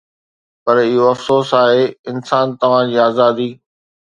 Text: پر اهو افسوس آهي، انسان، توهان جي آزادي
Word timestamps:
پر 0.63 0.75
اهو 0.83 1.01
افسوس 1.13 1.49
آهي، 1.63 1.83
انسان، 2.11 2.47
توهان 2.59 2.85
جي 2.93 2.99
آزادي 3.09 3.49